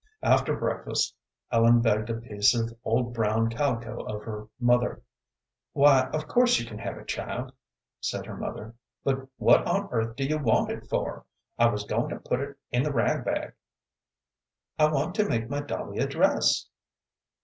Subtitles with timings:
[0.23, 1.13] After breakfast
[1.51, 5.03] Ellen begged a piece of old brown calico of her mother.
[5.73, 7.51] "Why, of course you can have it, child,"
[7.99, 11.25] said her mother; "but what on earth do you want it for?
[11.59, 13.53] I was goin' to put it in the rag bag."
[14.79, 16.67] "I want to make my dolly a dress."